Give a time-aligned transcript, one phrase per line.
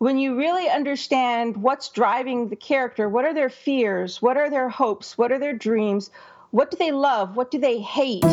[0.00, 4.70] when you really understand what's driving the character, what are their fears, what are their
[4.70, 6.10] hopes, what are their dreams,
[6.52, 8.24] what do they love, what do they hate.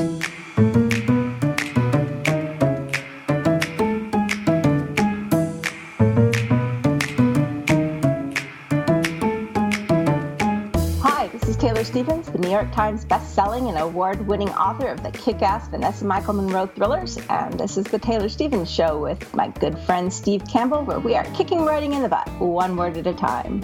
[12.57, 17.77] York Times best-selling and award-winning author of the kick-ass Vanessa Michael Munroe thrillers, and this
[17.77, 21.65] is the Taylor Stevens Show with my good friend Steve Campbell, where we are kicking
[21.65, 23.63] writing in the butt, one word at a time.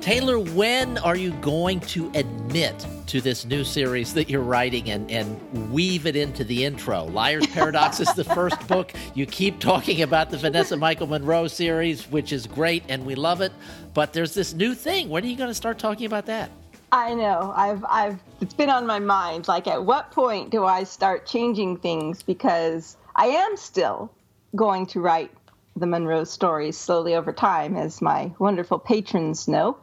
[0.00, 5.10] Taylor, when are you going to admit to this new series that you're writing and,
[5.10, 7.04] and weave it into the intro?
[7.04, 8.94] Liar's Paradox is the first book.
[9.14, 13.42] You keep talking about the Vanessa Michael Monroe series, which is great and we love
[13.42, 13.52] it.
[13.92, 15.10] But there's this new thing.
[15.10, 16.50] When are you going to start talking about that?
[16.92, 17.52] I know.
[17.54, 19.48] I've I've it's been on my mind.
[19.48, 24.10] Like at what point do I start changing things because I am still
[24.56, 25.30] going to write
[25.76, 29.78] the Munroe stories slowly over time as my wonderful patrons know.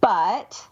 [0.00, 0.64] But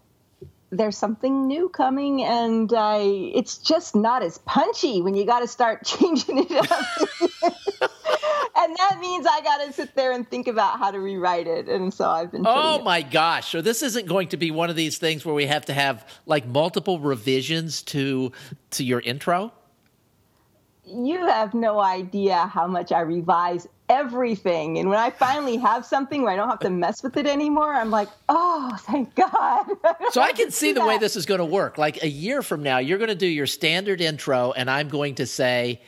[0.70, 2.98] there's something new coming and I
[3.34, 7.90] it's just not as punchy when you got to start changing it up.
[8.60, 11.68] and that means I got to sit there and think about how to rewrite it.
[11.68, 12.44] And so I've been.
[12.46, 13.50] Oh my gosh!
[13.50, 16.06] So this isn't going to be one of these things where we have to have
[16.26, 18.32] like multiple revisions to
[18.72, 19.52] to your intro.
[20.84, 24.78] You have no idea how much I revise everything.
[24.78, 27.74] And when I finally have something where I don't have to mess with it anymore,
[27.74, 29.66] I'm like, oh, thank God.
[30.10, 30.86] so I can see the that.
[30.86, 31.76] way this is going to work.
[31.76, 35.16] Like a year from now, you're going to do your standard intro, and I'm going
[35.16, 35.82] to say,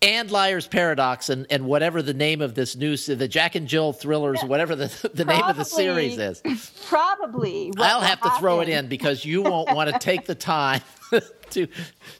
[0.00, 3.92] and Liar's Paradox and, and whatever the name of this new the Jack and Jill
[3.92, 6.40] thrillers, whatever the, the probably, name of the series is.
[6.86, 7.72] Probably.
[7.78, 8.30] I'll have happen.
[8.30, 10.82] to throw it in because you won't want to take the time
[11.50, 11.66] to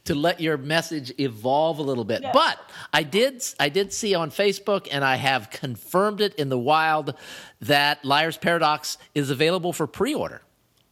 [0.04, 2.22] to let your message evolve a little bit.
[2.22, 2.32] Yeah.
[2.32, 2.58] But
[2.92, 7.14] I did I did see on Facebook and I have confirmed it in the wild
[7.60, 10.42] that Liar's Paradox is available for pre-order.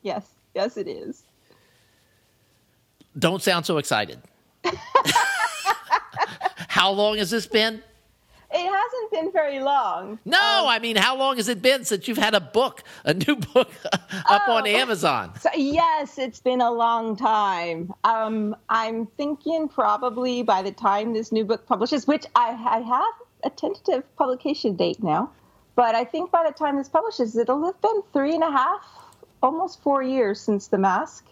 [0.03, 0.25] Yes.
[0.55, 1.25] Yes it is.
[3.19, 4.21] Don't sound so excited.
[6.77, 7.83] How long has this been?
[8.53, 10.19] It hasn't been very long.
[10.27, 13.15] No, um, I mean, how long has it been since you've had a book, a
[13.15, 15.33] new book up oh, on Amazon?
[15.41, 17.95] So, yes, it's been a long time.
[18.05, 23.15] Um, I'm thinking probably by the time this new book publishes, which I, I have
[23.43, 25.31] a tentative publication date now,
[25.77, 28.85] but I think by the time this publishes, it'll have been three and a half,
[29.43, 31.25] almost four years since The Mask.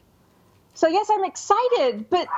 [0.73, 2.29] So, yes, I'm excited, but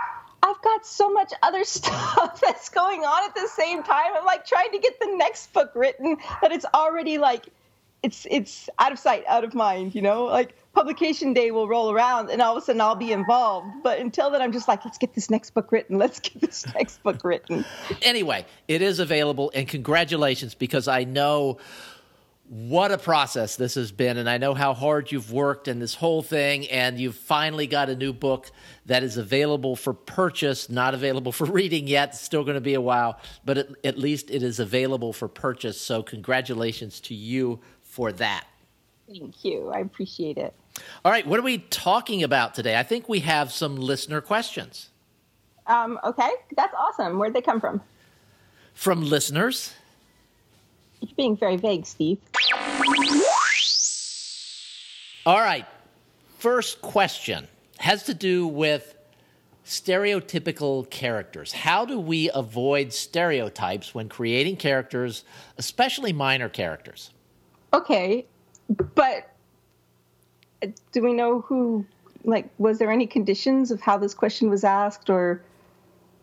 [0.47, 4.13] I've got so much other stuff that's going on at the same time.
[4.17, 7.47] I'm like trying to get the next book written that it's already like
[8.03, 10.25] it's it's out of sight, out of mind, you know?
[10.25, 13.67] Like publication day will roll around and all of a sudden I'll be involved.
[13.83, 15.99] But until then I'm just like, let's get this next book written.
[16.07, 17.65] Let's get this next book written.
[18.03, 21.59] Anyway, it is available and congratulations because I know
[22.49, 24.17] what a process this has been.
[24.17, 26.69] And I know how hard you've worked and this whole thing.
[26.69, 28.51] And you've finally got a new book
[28.87, 32.15] that is available for purchase, not available for reading yet.
[32.15, 35.81] still going to be a while, but at, at least it is available for purchase.
[35.81, 38.47] So, congratulations to you for that.
[39.09, 39.71] Thank you.
[39.71, 40.55] I appreciate it.
[41.05, 41.27] All right.
[41.27, 42.79] What are we talking about today?
[42.79, 44.91] I think we have some listener questions.
[45.67, 46.31] Um, okay.
[46.57, 47.19] That's awesome.
[47.19, 47.81] Where'd they come from?
[48.75, 49.73] From listeners.
[51.07, 52.19] You're being very vague, Steve.
[55.25, 55.67] All right.
[56.39, 57.47] First question
[57.79, 58.97] has to do with
[59.65, 61.53] stereotypical characters.
[61.53, 65.25] How do we avoid stereotypes when creating characters,
[65.59, 67.11] especially minor characters?
[67.73, 68.27] Okay,
[68.69, 69.31] but
[70.93, 71.85] do we know who,
[72.25, 75.43] like, was there any conditions of how this question was asked or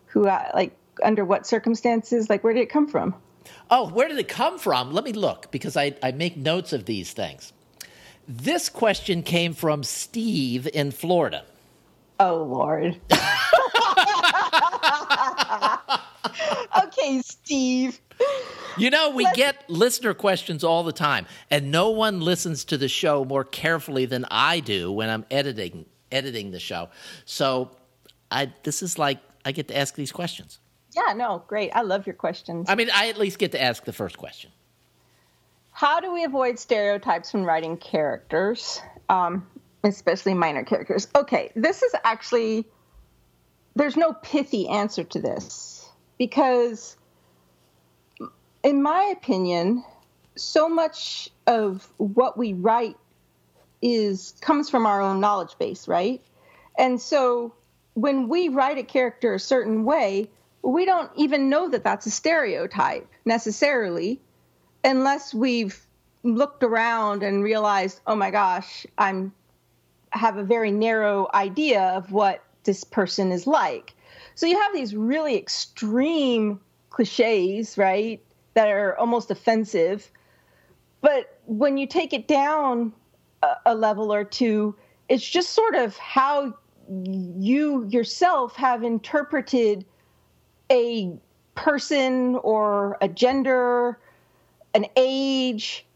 [0.06, 2.28] who, uh, like, under what circumstances?
[2.28, 3.14] Like, where did it come from?
[3.70, 4.92] Oh, where did it come from?
[4.92, 7.52] Let me look because I, I make notes of these things.
[8.26, 11.44] This question came from Steve in Florida.
[12.18, 13.00] Oh, Lord.
[16.84, 18.00] okay, Steve.
[18.78, 19.36] You know, we Let's...
[19.36, 24.06] get listener questions all the time, and no one listens to the show more carefully
[24.06, 26.88] than I do when I'm editing editing the show.
[27.24, 27.76] So,
[28.30, 30.58] I this is like I get to ask these questions.
[30.94, 31.70] Yeah, no, great.
[31.74, 32.68] I love your questions.
[32.68, 34.50] I mean, I at least get to ask the first question.
[35.72, 39.46] How do we avoid stereotypes when writing characters, um,
[39.82, 41.08] especially minor characters?
[41.16, 42.64] Okay, this is actually,
[43.74, 46.96] there's no pithy answer to this because,
[48.62, 49.84] in my opinion,
[50.36, 52.96] so much of what we write
[53.82, 56.22] is comes from our own knowledge base, right?
[56.78, 57.52] And so
[57.94, 60.30] when we write a character a certain way,
[60.64, 64.20] we don't even know that that's a stereotype necessarily
[64.82, 65.86] unless we've
[66.22, 69.32] looked around and realized, oh my gosh, I'm
[70.10, 73.94] have a very narrow idea of what this person is like.
[74.36, 78.22] So you have these really extreme cliches, right,
[78.54, 80.10] that are almost offensive.
[81.00, 82.92] But when you take it down
[83.42, 84.76] a, a level or two,
[85.08, 86.54] it's just sort of how
[86.88, 89.84] you yourself have interpreted
[90.70, 91.12] a
[91.54, 93.98] person or a gender,
[94.74, 95.86] an age.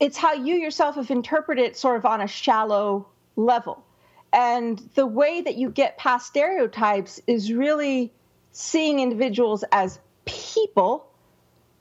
[0.00, 3.06] It's how you yourself have interpreted it sort of on a shallow
[3.36, 3.84] level.
[4.32, 8.12] And the way that you get past stereotypes is really
[8.52, 11.06] seeing individuals as people,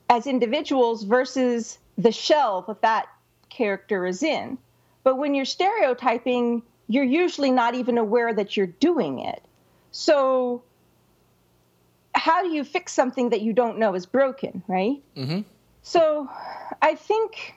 [0.10, 3.08] as individuals versus the shell that that
[3.50, 4.58] character is in.
[5.04, 9.42] But when you're stereotyping, you're usually not even aware that you're doing it.
[9.92, 10.64] So,
[12.22, 15.02] how do you fix something that you don't know is broken, right?
[15.18, 15.42] Mm-hmm.
[15.82, 16.30] So,
[16.80, 17.56] I think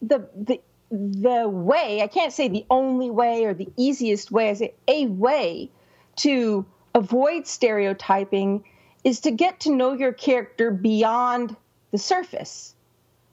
[0.00, 0.60] the the
[0.90, 5.06] the way, I can't say the only way or the easiest way, I say a
[5.06, 5.70] way
[6.16, 6.66] to
[6.96, 8.64] avoid stereotyping
[9.04, 11.54] is to get to know your character beyond
[11.92, 12.74] the surface.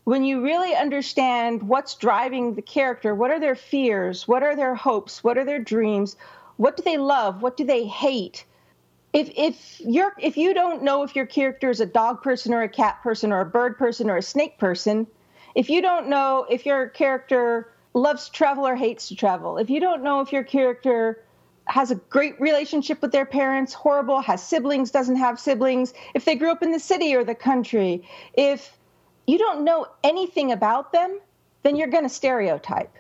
[0.03, 4.75] When you really understand what's driving the character, what are their fears, what are their
[4.75, 6.15] hopes, what are their dreams,
[6.57, 8.45] what do they love, what do they hate?
[9.11, 12.61] If if you're if you don't know if your character is a dog person or
[12.61, 15.07] a cat person or a bird person or a snake person,
[15.55, 19.69] if you don't know if your character loves to travel or hates to travel, if
[19.69, 21.23] you don't know if your character
[21.65, 26.35] has a great relationship with their parents, horrible, has siblings, doesn't have siblings, if they
[26.35, 28.03] grew up in the city or the country,
[28.33, 28.77] if
[29.27, 31.19] you don't know anything about them,
[31.61, 32.95] then you're going to stereotype.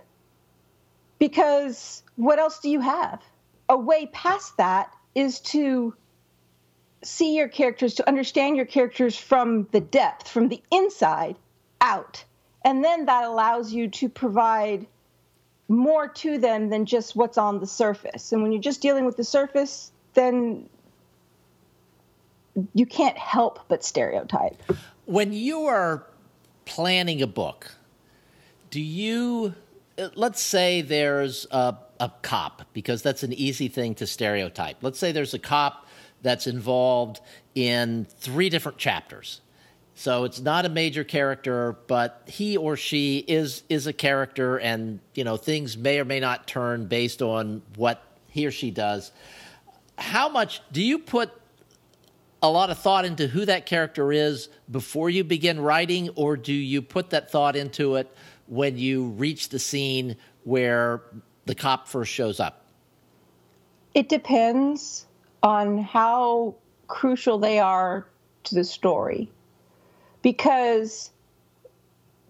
[1.17, 3.21] Because what else do you have?
[3.69, 5.93] A way past that is to
[7.03, 11.35] see your characters, to understand your characters from the depth, from the inside
[11.81, 12.23] out.
[12.63, 14.85] And then that allows you to provide
[15.69, 18.31] more to them than just what's on the surface.
[18.31, 20.67] And when you're just dealing with the surface, then
[22.73, 24.61] you can't help but stereotype.
[25.05, 26.05] When you are
[26.65, 27.75] planning a book,
[28.71, 29.53] do you,
[30.15, 34.77] let's say there's a, a cop, because that's an easy thing to stereotype.
[34.81, 35.87] Let's say there's a cop
[36.21, 37.19] that's involved
[37.55, 39.41] in three different chapters
[39.99, 45.01] so it's not a major character, but he or she is is a character, and
[45.13, 49.11] you know things may or may not turn based on what he or she does.
[49.97, 51.31] How much do you put
[52.41, 56.53] a lot of thought into who that character is before you begin writing, or do
[56.53, 58.09] you put that thought into it
[58.47, 60.15] when you reach the scene
[60.45, 61.01] where
[61.49, 62.63] the cop first shows up?
[63.95, 65.07] It depends
[65.41, 66.53] on how
[66.87, 68.05] crucial they are
[68.43, 69.31] to the story
[70.21, 71.09] because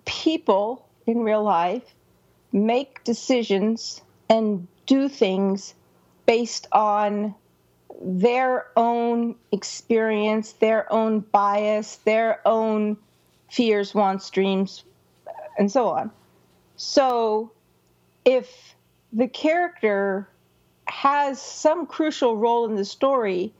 [0.05, 1.83] people in real life
[2.53, 5.73] make decisions and do things
[6.25, 7.35] based on
[8.01, 12.95] their own experience, their own bias, their own
[13.49, 14.85] fears, wants, dreams,
[15.57, 16.09] and so on.
[16.77, 17.51] So
[18.23, 18.75] if
[19.13, 20.27] the character
[20.85, 23.53] has some crucial role in the story,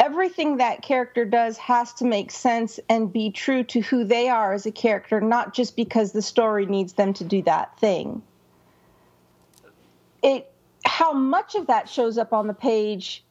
[0.00, 4.52] everything that character does has to make sense and be true to who they are
[4.52, 8.22] as a character, not just because the story needs them to do that thing.
[10.22, 10.48] It
[10.84, 13.24] how much of that shows up on the page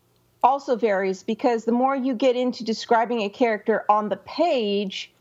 [0.43, 5.11] also varies because the more you get into describing a character on the page,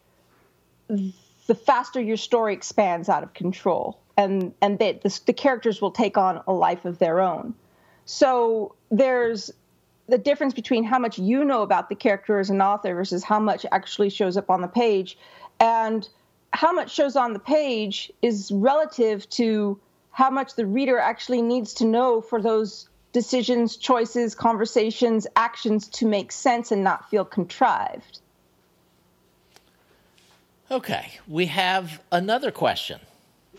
[0.89, 5.91] the faster your story expands out of control, and and they, the, the characters will
[5.91, 7.55] take on a life of their own.
[8.05, 9.51] So there's
[10.09, 13.39] the difference between how much you know about the character as an author versus how
[13.39, 15.17] much actually shows up on the page.
[15.61, 16.09] And
[16.53, 19.79] how much shows on the page is relative to
[20.11, 26.07] how much the reader actually needs to know for those decisions, choices, conversations, actions to
[26.07, 28.21] make sense and not feel contrived.
[30.71, 33.01] Okay, we have another question.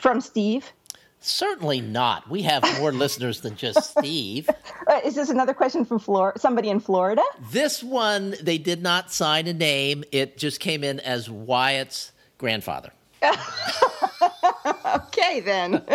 [0.01, 0.73] From Steve.
[1.19, 2.27] Certainly not.
[2.27, 4.49] We have more listeners than just Steve.
[4.87, 7.21] Uh, is this another question from Flor- somebody in Florida?
[7.51, 10.03] This one, they did not sign a name.
[10.11, 12.89] It just came in as Wyatt's grandfather.
[14.95, 15.85] okay, then.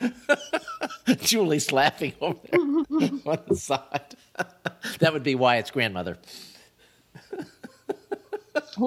[1.20, 4.14] Julie's laughing over there on the side.
[5.00, 6.16] that would be Wyatt's grandmother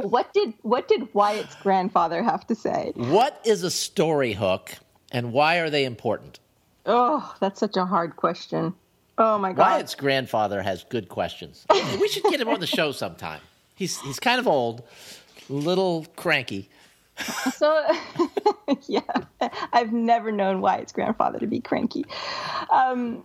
[0.01, 2.91] what did what did Wyatt's grandfather have to say?
[2.95, 4.75] What is a story hook,
[5.11, 6.39] and why are they important?
[6.85, 8.73] Oh, that's such a hard question.
[9.17, 9.71] Oh my god!
[9.71, 11.65] Wyatt's grandfather has good questions.
[11.99, 13.41] we should get him on the show sometime.
[13.75, 14.83] He's he's kind of old,
[15.49, 16.69] little cranky,
[17.55, 17.85] so
[18.87, 19.01] yeah,
[19.71, 22.05] I've never known Wyatt's grandfather to be cranky.
[22.71, 23.23] Um,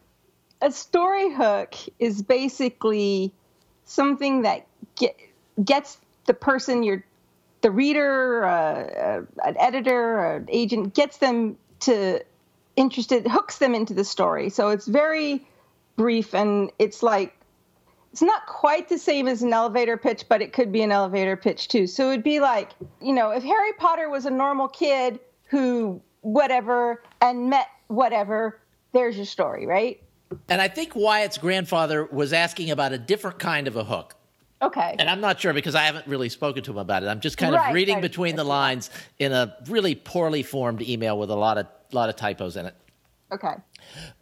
[0.60, 3.32] a story hook is basically
[3.84, 5.16] something that get,
[5.64, 7.02] gets the person you're
[7.60, 12.20] the reader, uh, uh, an editor, an agent gets them to
[12.76, 14.48] interested, hooks them into the story.
[14.48, 15.44] So it's very
[15.96, 17.34] brief and it's like
[18.12, 21.36] it's not quite the same as an elevator pitch, but it could be an elevator
[21.36, 21.86] pitch too.
[21.86, 22.70] So it'd be like,
[23.02, 28.60] you know, if Harry Potter was a normal kid who whatever and met whatever,
[28.92, 30.00] there's your story, right?
[30.48, 34.14] And I think Wyatt's grandfather was asking about a different kind of a hook.
[34.60, 34.96] Okay.
[34.98, 37.06] And I'm not sure because I haven't really spoken to him about it.
[37.06, 38.02] I'm just kind of reading right.
[38.02, 42.16] between the lines in a really poorly formed email with a lot of lot of
[42.16, 42.74] typos in it.
[43.30, 43.54] Okay.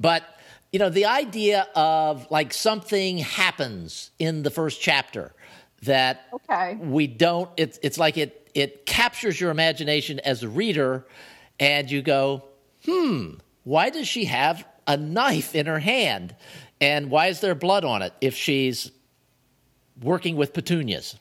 [0.00, 0.24] But
[0.72, 5.32] you know, the idea of like something happens in the first chapter
[5.82, 6.74] that Okay.
[6.76, 11.06] we don't it's it's like it it captures your imagination as a reader
[11.58, 12.44] and you go,
[12.84, 16.34] "Hmm, why does she have a knife in her hand?
[16.80, 18.90] And why is there blood on it if she's
[20.02, 21.16] working with petunias?"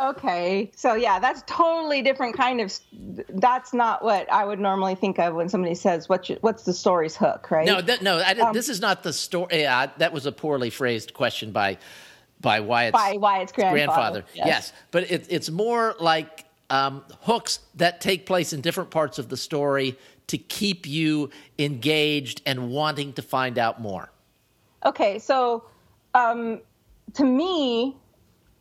[0.00, 0.70] Okay.
[0.74, 2.72] So yeah, that's totally different kind of
[3.28, 6.72] that's not what I would normally think of when somebody says what's your, what's the
[6.72, 7.66] story's hook, right?
[7.66, 9.60] No, that, no, I, Um, this is not the story.
[9.60, 11.78] Yeah, that was a poorly phrased question by
[12.40, 14.46] by Wyatt's, By Wyatt's grandfather, Yes.
[14.46, 14.72] yes.
[14.90, 19.36] but it, it's more like um, hooks that take place in different parts of the
[19.36, 19.96] story
[20.26, 24.10] to keep you engaged and wanting to find out more.
[24.84, 25.64] Okay, so
[26.14, 26.60] um,
[27.14, 27.96] to me,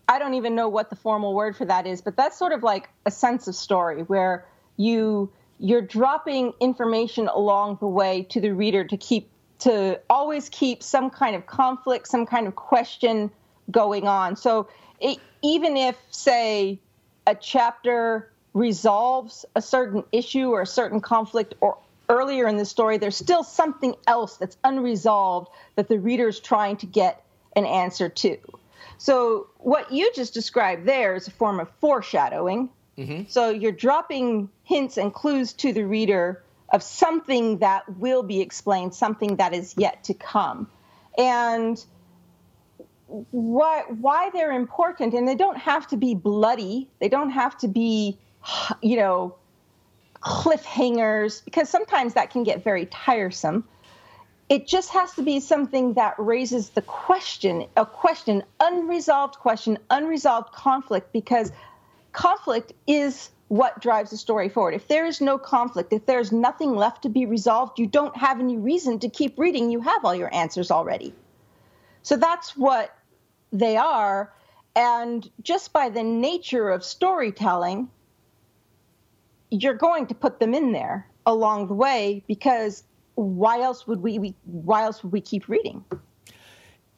[0.07, 2.63] I don't even know what the formal word for that is, but that's sort of
[2.63, 4.45] like a sense of story where
[4.77, 9.29] you you're dropping information along the way to the reader to keep
[9.59, 13.31] to always keep some kind of conflict, some kind of question
[13.71, 14.35] going on.
[14.35, 14.67] So
[14.99, 16.79] it, even if say
[17.25, 21.77] a chapter resolves a certain issue or a certain conflict or
[22.09, 26.75] earlier in the story there's still something else that's unresolved that the reader is trying
[26.75, 27.23] to get
[27.55, 28.37] an answer to.
[28.97, 32.69] So what you just described there is a form of foreshadowing.
[32.97, 33.23] Mm-hmm.
[33.27, 38.95] So you're dropping hints and clues to the reader of something that will be explained
[38.95, 40.69] something that is yet to come.
[41.17, 41.83] And
[43.07, 46.89] why why they're important and they don't have to be bloody.
[46.99, 48.17] They don't have to be
[48.81, 49.35] you know
[50.21, 53.65] cliffhangers because sometimes that can get very tiresome
[54.53, 60.51] it just has to be something that raises the question a question unresolved question unresolved
[60.51, 61.51] conflict because
[62.11, 64.73] conflict is what drives the story forward.
[64.73, 68.39] If there is no conflict if there's nothing left to be resolved you don't have
[68.39, 69.71] any reason to keep reading.
[69.71, 71.15] You have all your answers already.
[72.03, 72.95] So that's what
[73.51, 74.31] they are.
[74.75, 77.89] And just by the nature of storytelling,
[79.49, 82.83] you're going to put them in there along the way because
[83.15, 85.83] why else would we, we why else would we keep reading?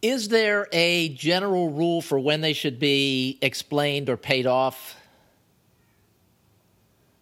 [0.01, 4.95] Is there a general rule for when they should be explained or paid off?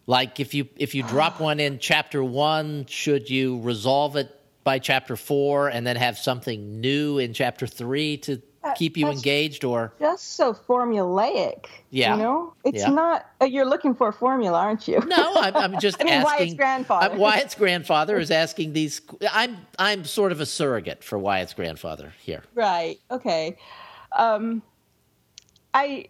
[0.06, 4.78] Like if you if you drop one in chapter 1, should you resolve it by
[4.78, 8.42] chapter 4 and then have something new in chapter 3 to
[8.76, 11.66] keep you engaged or Just so formulaic.
[11.90, 12.16] Yeah.
[12.16, 12.54] You know?
[12.64, 12.90] It's Yeah.
[12.90, 15.00] not uh, you're looking for a formula, aren't you?
[15.06, 16.38] No, I'm, I'm just I mean, asking.
[16.38, 17.14] Wyatt's grandfather.
[17.14, 19.00] Uh, Wyatt's grandfather is asking these.
[19.32, 22.42] I'm I'm sort of a surrogate for Wyatt's grandfather here.
[22.54, 22.98] Right.
[23.10, 23.56] Okay.
[24.16, 24.62] Um,
[25.72, 26.06] I,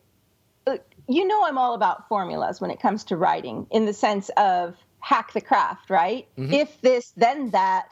[0.66, 0.76] uh,
[1.08, 4.76] you know, I'm all about formulas when it comes to writing, in the sense of
[5.00, 5.90] hack the craft.
[5.90, 6.28] Right.
[6.36, 7.88] If this, then that.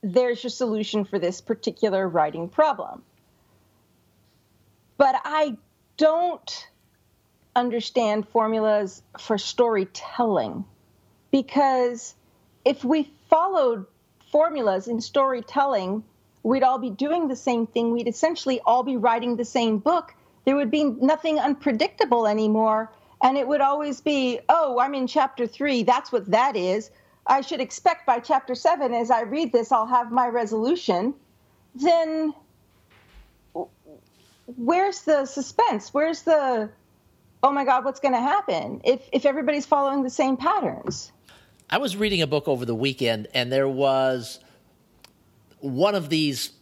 [0.00, 3.02] There's your solution for this particular writing problem.
[4.98, 5.56] But I
[5.96, 6.68] don't
[7.56, 10.64] understand formulas for storytelling
[11.30, 12.14] because
[12.64, 13.86] if we followed
[14.30, 16.04] formulas in storytelling,
[16.42, 17.92] we'd all be doing the same thing.
[17.92, 20.14] We'd essentially all be writing the same book.
[20.44, 22.92] There would be nothing unpredictable anymore.
[23.22, 25.82] And it would always be, oh, I'm in chapter three.
[25.82, 26.90] That's what that is.
[27.26, 31.14] I should expect by chapter seven, as I read this, I'll have my resolution.
[31.74, 32.32] Then
[34.56, 35.92] where's the suspense?
[35.92, 36.70] Where's the,
[37.42, 41.12] oh my God, what's going to happen if, if everybody's following the same patterns?
[41.70, 44.40] I was reading a book over the weekend, and there was
[45.60, 46.52] one of these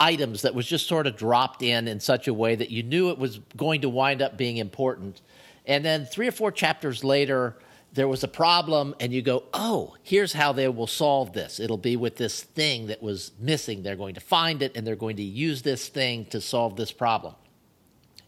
[0.00, 3.10] items that was just sort of dropped in in such a way that you knew
[3.10, 5.20] it was going to wind up being important.
[5.66, 7.56] And then three or four chapters later,
[7.94, 11.60] there was a problem, and you go, oh, here's how they will solve this.
[11.60, 13.82] It'll be with this thing that was missing.
[13.82, 16.90] They're going to find it, and they're going to use this thing to solve this
[16.92, 17.34] problem.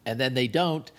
[0.05, 0.91] And then they don't.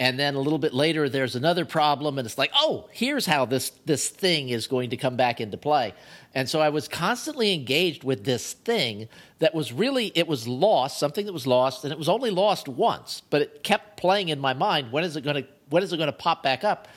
[0.00, 3.44] and then a little bit later there's another problem and it's like oh here's how
[3.44, 5.92] this this thing is going to come back into play
[6.34, 9.06] and so i was constantly engaged with this thing
[9.38, 12.66] that was really it was lost something that was lost and it was only lost
[12.66, 15.92] once but it kept playing in my mind when is it going to when is
[15.92, 16.88] it going to pop back up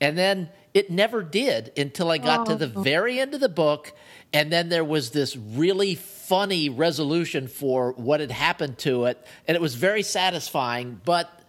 [0.00, 2.52] and then it never did until i got oh.
[2.52, 3.92] to the very end of the book
[4.32, 9.54] and then there was this really funny resolution for what had happened to it and
[9.54, 11.40] it was very satisfying but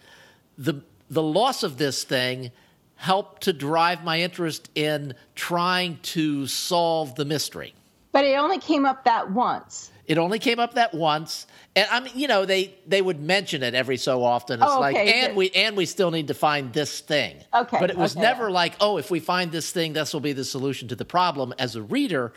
[0.58, 2.52] the the loss of this thing
[2.96, 7.74] helped to drive my interest in trying to solve the mystery.
[8.12, 9.92] But it only came up that once.
[10.08, 13.64] It only came up that once, and I mean, you know, they they would mention
[13.64, 14.62] it every so often.
[14.62, 17.38] It's oh, okay, like, and we and we still need to find this thing.
[17.54, 18.22] Okay, but it was okay.
[18.22, 21.06] never like, oh, if we find this thing, this will be the solution to the
[21.06, 21.54] problem.
[21.58, 22.34] As a reader,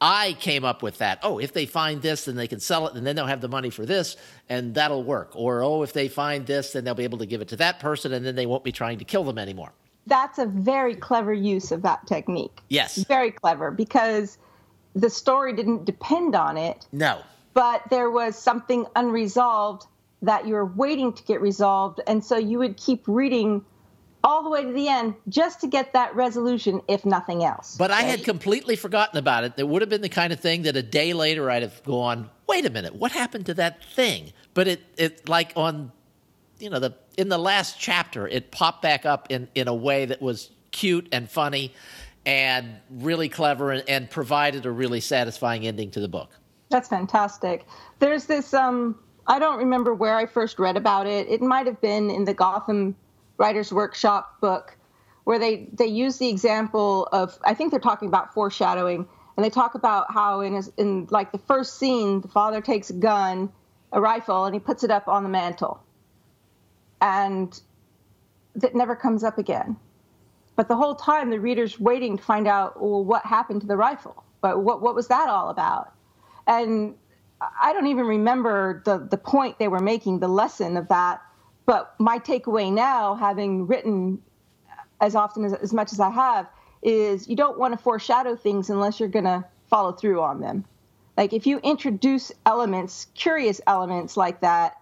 [0.00, 1.18] I came up with that.
[1.22, 3.48] Oh, if they find this, then they can sell it, and then they'll have the
[3.48, 4.16] money for this,
[4.48, 5.32] and that'll work.
[5.34, 7.80] Or, oh, if they find this, then they'll be able to give it to that
[7.80, 9.72] person, and then they won't be trying to kill them anymore.
[10.06, 12.60] That's a very clever use of that technique.
[12.68, 12.96] Yes.
[13.04, 14.38] Very clever because
[15.00, 16.86] the story didn't depend on it.
[16.92, 17.22] No.
[17.54, 19.86] But there was something unresolved
[20.22, 22.00] that you were waiting to get resolved.
[22.06, 23.64] And so you would keep reading
[24.24, 27.76] all the way to the end just to get that resolution, if nothing else.
[27.76, 29.52] But I had completely forgotten about it.
[29.56, 32.28] It would have been the kind of thing that a day later I'd have gone,
[32.48, 34.32] wait a minute, what happened to that thing?
[34.54, 35.92] But it, it like on,
[36.58, 40.04] you know, the in the last chapter, it popped back up in, in a way
[40.04, 41.72] that was cute and funny
[42.28, 46.30] and really clever and, and provided a really satisfying ending to the book.
[46.68, 47.64] That's fantastic.
[48.00, 51.26] There's this, um, I don't remember where I first read about it.
[51.26, 52.94] It might have been in the Gotham
[53.38, 54.76] writer's workshop book
[55.24, 59.06] where they they use the example of I think they're talking about foreshadowing
[59.36, 62.90] and they talk about how in his, in like the first scene the father takes
[62.90, 63.50] a gun
[63.92, 65.80] a rifle and he puts it up on the mantle
[67.00, 67.60] and
[68.56, 69.76] that never comes up again
[70.58, 73.76] but the whole time the reader's waiting to find out well what happened to the
[73.76, 75.94] rifle but what what was that all about
[76.46, 76.94] and
[77.62, 81.22] I don't even remember the the point they were making the lesson of that
[81.68, 84.22] but my takeaway now, having written
[85.02, 86.48] as often as, as much as I have,
[86.82, 90.64] is you don't want to foreshadow things unless you're going to follow through on them.
[91.18, 94.80] Like if you introduce elements, curious elements like that,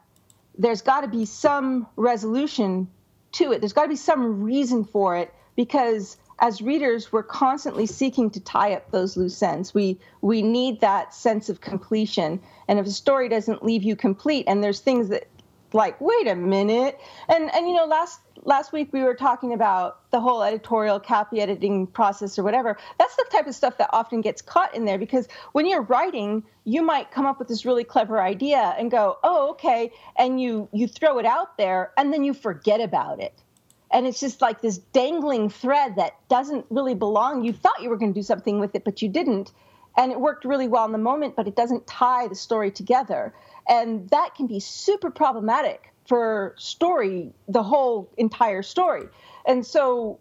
[0.56, 2.86] there's got to be some resolution
[3.32, 3.60] to it.
[3.60, 8.40] There's got to be some reason for it because as readers, we're constantly seeking to
[8.40, 9.74] tie up those loose ends.
[9.74, 12.40] We we need that sense of completion.
[12.68, 15.26] And if a story doesn't leave you complete, and there's things that
[15.72, 20.10] like wait a minute and and you know last last week we were talking about
[20.12, 24.20] the whole editorial copy editing process or whatever that's the type of stuff that often
[24.20, 27.82] gets caught in there because when you're writing you might come up with this really
[27.84, 32.22] clever idea and go oh okay and you you throw it out there and then
[32.22, 33.42] you forget about it
[33.90, 37.44] and it's just like this dangling thread that doesn't really belong.
[37.44, 39.52] You thought you were going to do something with it but you didn't.
[39.96, 43.32] And it worked really well in the moment but it doesn't tie the story together.
[43.68, 49.04] And that can be super problematic for story, the whole entire story.
[49.46, 50.18] And so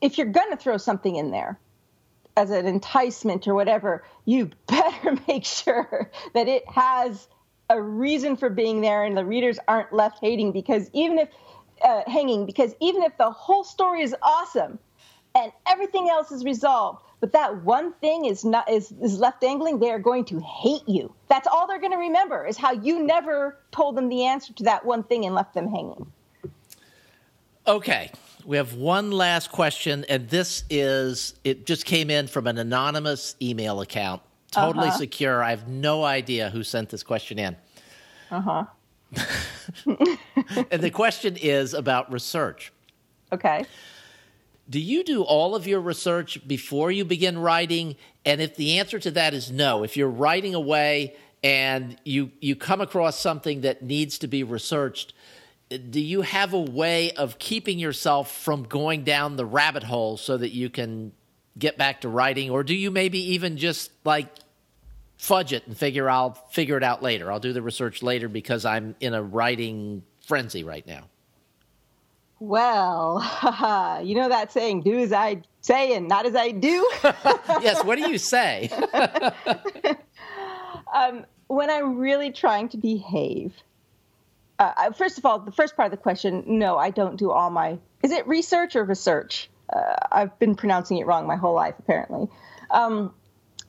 [0.00, 1.58] if you're going to throw something in there
[2.36, 7.28] as an enticement or whatever, you better make sure that it has
[7.68, 11.28] a reason for being there and the readers aren't left hating because even if
[11.82, 14.78] uh, hanging because even if the whole story is awesome
[15.34, 19.78] and everything else is resolved but that one thing is not is, is left dangling
[19.78, 21.12] they are going to hate you.
[21.28, 24.62] That's all they're going to remember is how you never told them the answer to
[24.64, 26.10] that one thing and left them hanging.
[27.66, 28.10] Okay
[28.46, 33.34] we have one last question and this is it just came in from an anonymous
[33.42, 34.22] email account.
[34.52, 34.98] Totally uh-huh.
[34.98, 35.42] secure.
[35.42, 37.56] I have no idea who sent this question in.
[38.30, 38.64] Uh-huh
[40.70, 42.72] and the question is about research
[43.32, 43.64] okay
[44.68, 47.96] do you do all of your research before you begin writing?
[48.24, 52.56] And if the answer to that is no, if you're writing away and you you
[52.56, 55.12] come across something that needs to be researched,
[55.68, 60.36] do you have a way of keeping yourself from going down the rabbit hole so
[60.36, 61.12] that you can
[61.58, 64.28] get back to writing or do you maybe even just like
[65.16, 67.32] fudge it and figure I'll figure it out later.
[67.32, 71.08] I'll do the research later because I'm in a writing frenzy right now.
[72.38, 73.22] Well,
[74.04, 76.90] you know that saying, do as I say and not as I do?
[77.62, 78.68] yes, what do you say?
[80.94, 83.54] um, when I'm really trying to behave,
[84.58, 87.50] uh, first of all, the first part of the question, no, I don't do all
[87.50, 87.78] my.
[88.02, 89.48] Is it research or research?
[89.72, 92.28] Uh, I've been pronouncing it wrong my whole life, apparently.
[92.70, 93.14] Um,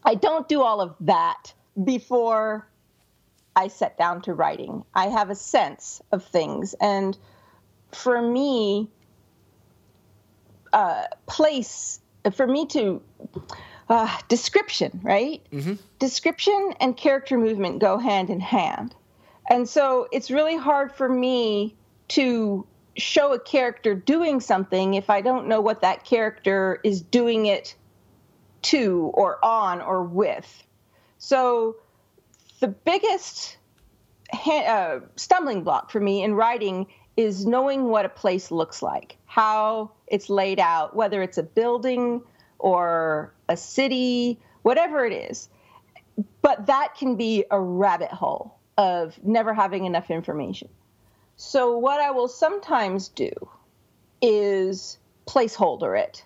[0.03, 2.66] I don't do all of that before
[3.57, 4.85] I set down to writing.
[4.93, 7.17] I have a sense of things, and
[7.91, 8.89] for me,
[10.71, 11.99] uh, place
[12.35, 13.01] for me to
[13.89, 15.41] uh, description, right?
[15.51, 15.73] Mm-hmm.
[15.97, 18.93] Description and character movement go hand in hand.
[19.49, 21.75] And so it's really hard for me
[22.09, 27.47] to show a character doing something if I don't know what that character is doing
[27.47, 27.75] it
[28.63, 30.63] to or on or with.
[31.17, 31.77] So
[32.59, 33.57] the biggest
[34.45, 39.91] uh, stumbling block for me in writing is knowing what a place looks like, how
[40.07, 42.21] it's laid out, whether it's a building
[42.59, 45.49] or a city, whatever it is.
[46.41, 50.69] But that can be a rabbit hole of never having enough information.
[51.35, 53.31] So, what I will sometimes do
[54.21, 56.23] is placeholder it.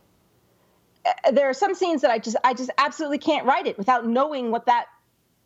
[1.06, 4.06] Uh, there are some scenes that I just I just absolutely can't write it without
[4.06, 4.86] knowing what that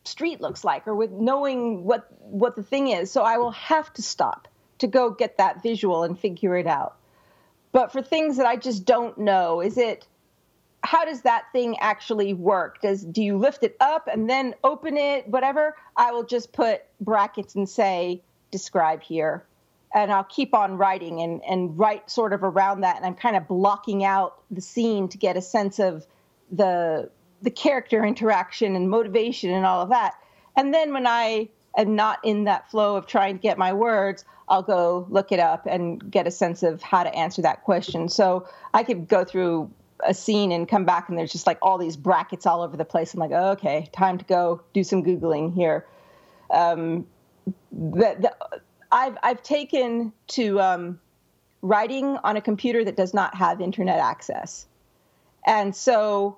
[0.06, 3.12] street looks like or with knowing what what the thing is.
[3.12, 4.48] So I will have to stop
[4.80, 6.98] to go get that visual and figure it out.
[7.72, 10.08] But for things that I just don't know, is it
[10.84, 12.82] how does that thing actually work?
[12.82, 15.76] Does do you lift it up and then open it, whatever?
[15.98, 19.44] I will just put brackets and say describe here.
[19.94, 22.98] And I'll keep on writing and, and write sort of around that.
[22.98, 26.06] And I'm kind of blocking out the scene to get a sense of
[26.52, 27.10] the
[27.46, 30.16] the character interaction and motivation and all of that.
[30.58, 34.26] And then when I am not in that flow of trying to get my words,
[34.50, 38.10] I'll go look it up and get a sense of how to answer that question.
[38.10, 39.72] So I could go through
[40.04, 42.86] a scene and come back and there's just like all these brackets all over the
[42.86, 43.14] place.
[43.14, 45.86] I'm like, oh, okay, time to go do some googling here.
[46.50, 47.06] Um,
[47.72, 48.36] the, the,
[48.92, 51.00] I've I've taken to um,
[51.62, 54.68] writing on a computer that does not have internet access,
[55.46, 56.38] and so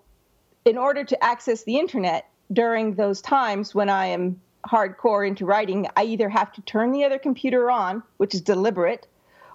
[0.67, 5.87] in order to access the internet during those times when I am hardcore into writing,
[5.95, 9.07] I either have to turn the other computer on, which is deliberate,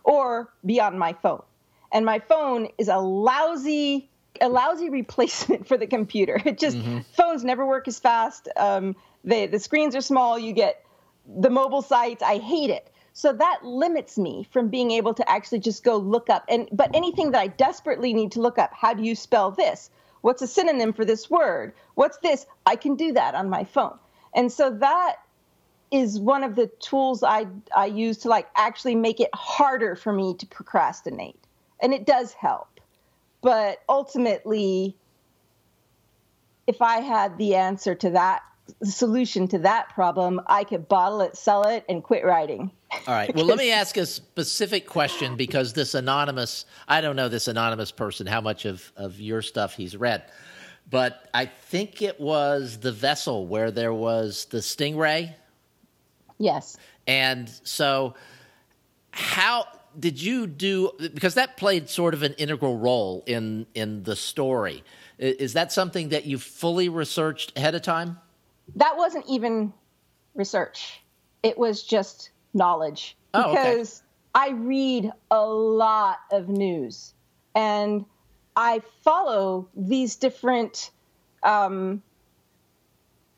[0.05, 1.43] or be on my phone
[1.93, 4.09] and my phone is a lousy
[4.41, 6.41] a lousy replacement for the computer.
[6.45, 7.01] It just mm-hmm.
[7.13, 8.49] phones never work as fast.
[8.57, 10.39] Um, they, the screens are small.
[10.39, 10.85] You get
[11.39, 12.23] the mobile sites.
[12.23, 12.89] I hate it.
[13.13, 16.91] So that limits me from being able to actually just go look up and but
[16.95, 18.71] anything that I desperately need to look up.
[18.73, 19.91] How do you spell this?
[20.23, 21.75] What's a synonym for this word?
[21.95, 22.47] What's this?
[22.65, 23.99] I can do that on my phone.
[24.35, 25.17] And so that
[25.91, 30.13] is one of the tools I I use to like actually make it harder for
[30.13, 31.39] me to procrastinate
[31.81, 32.81] and it does help.
[33.43, 34.97] But ultimately,
[36.67, 38.43] if I had the answer to that
[38.85, 42.71] solution to that problem, I could bottle it, sell it, and quit writing.
[43.07, 43.35] All right.
[43.35, 47.91] Well, let me ask a specific question because this anonymous, I don't know this anonymous
[47.91, 50.25] person, how much of, of your stuff he's read,
[50.91, 55.35] but I think it was The Vessel where there was the stingray.
[56.39, 56.77] Yes.
[57.07, 58.15] And so,
[59.11, 59.67] how
[59.99, 64.83] did you do because that played sort of an integral role in in the story?
[65.19, 68.19] Is that something that you fully researched ahead of time?
[68.77, 69.73] That wasn't even
[70.35, 71.03] research.
[71.43, 74.03] It was just knowledge oh, because
[74.37, 74.53] okay.
[74.55, 77.15] I read a lot of news
[77.55, 78.05] and
[78.57, 80.91] I follow these different
[81.43, 82.03] um,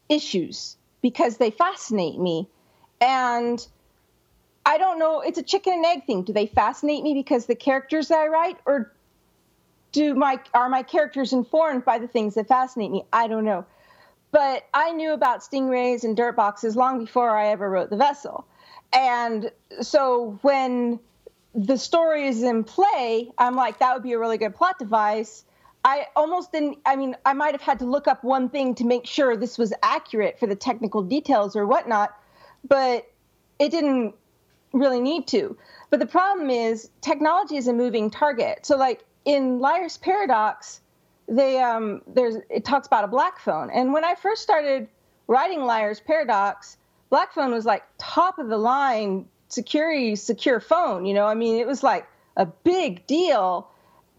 [0.09, 2.49] issues because they fascinate me.
[3.01, 3.67] And
[4.67, 5.21] I don't know.
[5.21, 6.23] It's a chicken and egg thing.
[6.23, 8.93] Do they fascinate me because the characters I write, or
[9.93, 13.05] do my are my characters informed by the things that fascinate me?
[13.13, 13.67] I don't know.
[14.35, 18.45] But I knew about stingrays and dirt boxes long before I ever wrote the vessel,
[18.93, 20.99] and so when
[21.55, 25.45] the story is in play, I'm like, that would be a really good plot device.
[25.85, 26.79] I almost didn't.
[26.85, 29.57] I mean, I might have had to look up one thing to make sure this
[29.57, 32.11] was accurate for the technical details or whatnot,
[32.67, 33.07] but
[33.61, 34.17] it didn't
[34.73, 35.57] really need to.
[35.91, 38.67] But the problem is technology is a moving target.
[38.67, 40.81] So like in Liar's Paradox,
[41.29, 43.71] they um there's it talks about a Blackphone.
[43.73, 44.89] And when I first started
[45.27, 46.77] writing Liar's Paradox,
[47.11, 51.27] Blackphone was like top of the line security secure phone, you know?
[51.27, 52.07] I mean, it was like
[52.37, 53.69] a big deal.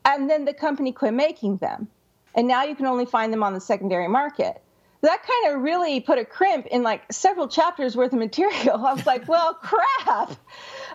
[0.05, 1.87] And then the company quit making them.
[2.35, 4.61] And now you can only find them on the secondary market
[5.05, 8.85] that kind of really put a crimp in like several chapters worth of material.
[8.85, 10.35] I was like, well, crap.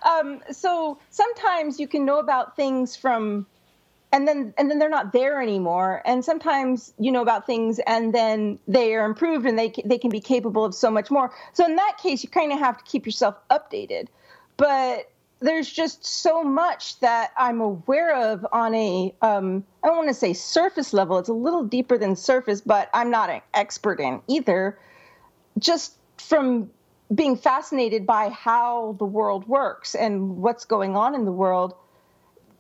[0.03, 3.47] Um, so sometimes you can know about things from,
[4.13, 6.03] and then and then they're not there anymore.
[6.05, 10.11] And sometimes you know about things and then they are improved and they they can
[10.11, 11.33] be capable of so much more.
[11.53, 14.09] So in that case, you kind of have to keep yourself updated.
[14.57, 20.09] But there's just so much that I'm aware of on a um, I don't want
[20.09, 21.19] to say surface level.
[21.19, 24.79] It's a little deeper than surface, but I'm not an expert in either.
[25.59, 26.71] Just from
[27.15, 31.75] being fascinated by how the world works and what's going on in the world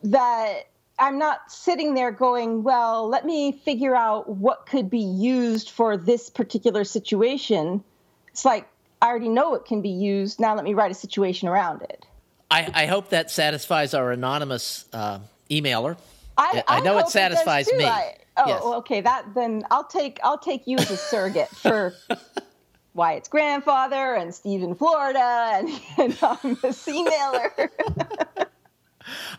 [0.02, 0.69] that
[1.00, 5.96] I'm not sitting there going, well, let me figure out what could be used for
[5.96, 7.82] this particular situation.
[8.28, 8.68] It's like,
[9.02, 10.38] I already know it can be used.
[10.38, 12.04] Now let me write a situation around it.
[12.50, 15.96] I, I hope that satisfies our anonymous uh, emailer.
[16.36, 17.84] I, I, I know it satisfies it me.
[17.84, 18.62] I, oh, yes.
[18.62, 19.00] okay.
[19.00, 21.94] That then I'll take I'll take you as a surrogate for
[22.94, 27.68] Wyatt's grandfather and Stephen Florida and, and I'm a emailer.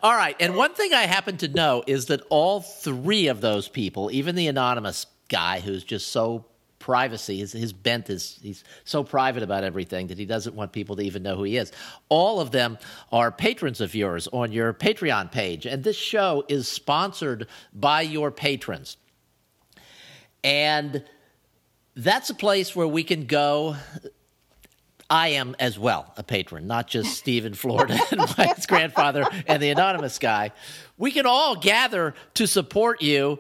[0.02, 0.36] all right.
[0.40, 4.36] And one thing I happen to know is that all three of those people, even
[4.36, 6.46] the anonymous guy who's just so
[6.82, 7.38] privacy.
[7.38, 11.04] His, his bent is he's so private about everything that he doesn't want people to
[11.04, 11.72] even know who he is.
[12.10, 12.78] All of them
[13.12, 18.32] are patrons of yours on your Patreon page, and this show is sponsored by your
[18.32, 18.98] patrons.
[20.44, 21.06] And
[21.96, 23.76] that's a place where we can go.
[25.12, 29.70] I am as well a patron, not just Stephen Florida and Mike's grandfather and the
[29.70, 30.54] anonymous guy.
[30.98, 33.40] We can all gather to support you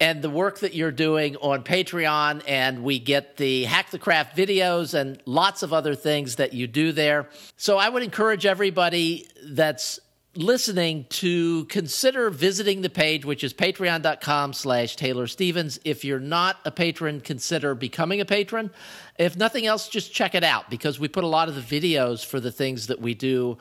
[0.00, 4.34] and the work that you're doing on Patreon, and we get the Hack the Craft
[4.34, 7.28] videos and lots of other things that you do there.
[7.58, 10.00] So I would encourage everybody that's
[10.36, 15.80] listening to consider visiting the page which is patreon.com slash taylor stevens.
[15.84, 18.70] If you're not a patron consider becoming a patron.
[19.18, 22.24] If nothing else just check it out because we put a lot of the videos
[22.24, 23.58] for the things that we do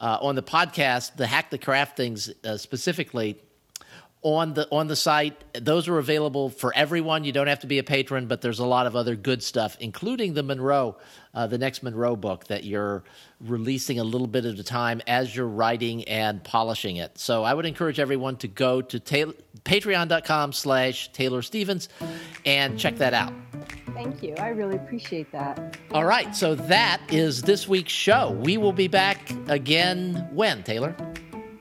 [0.00, 3.40] uh, on the podcast the hack the craft things uh, specifically
[4.22, 5.42] on the on the site.
[5.52, 7.24] Those are available for everyone.
[7.24, 9.76] You don't have to be a patron, but there's a lot of other good stuff,
[9.80, 10.96] including the Munroe,
[11.34, 13.02] uh, the next Munroe book that you're
[13.40, 17.18] releasing a little bit at a time as you're writing and polishing it.
[17.18, 19.32] So I would encourage everyone to go to ta-
[19.64, 21.88] patreon.com slash Taylor Stevens
[22.46, 23.32] and check that out.
[23.94, 24.34] Thank you.
[24.36, 25.76] I really appreciate that.
[25.90, 26.34] All right.
[26.34, 28.30] So that is this week's show.
[28.30, 30.94] We will be back again when, Taylor?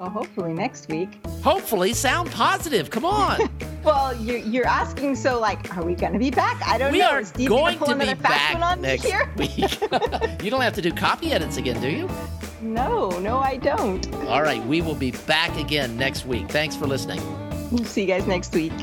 [0.01, 1.09] Well, hopefully next week.
[1.43, 2.89] Hopefully, sound positive.
[2.89, 3.47] Come on.
[3.83, 6.59] well, you're, you're asking, so like, are we going to be back?
[6.65, 7.11] I don't we know.
[7.11, 9.31] are Steve going to be back next year?
[9.37, 9.59] week.
[10.43, 12.09] you don't have to do copy edits again, do you?
[12.63, 14.11] No, no, I don't.
[14.25, 16.49] All right, we will be back again next week.
[16.49, 17.21] Thanks for listening.
[17.69, 18.73] We'll see you guys next week.